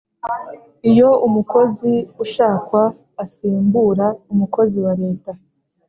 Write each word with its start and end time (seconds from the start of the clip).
iyo 0.89 1.09
umukozi 1.27 1.93
ushakwa 2.23 2.81
asimbura 3.23 4.07
umukozi 4.33 4.77
wa 4.85 4.93
leta 5.01 5.31